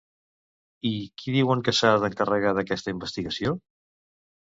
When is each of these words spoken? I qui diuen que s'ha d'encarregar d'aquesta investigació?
I 0.89 0.91
qui 1.21 1.35
diuen 1.35 1.61
que 1.67 1.73
s'ha 1.79 1.91
d'encarregar 2.05 2.53
d'aquesta 2.59 2.95
investigació? 2.95 3.53